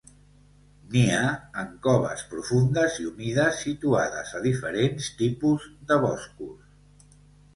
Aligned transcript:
Nia 0.93 1.17
en 1.63 1.67
coves 1.87 2.23
profundes 2.31 2.97
i 3.03 3.05
humides 3.09 3.59
situades 3.65 4.31
a 4.39 4.41
diferents 4.47 5.11
tipus 5.19 5.67
de 5.93 5.99
boscos. 6.07 7.13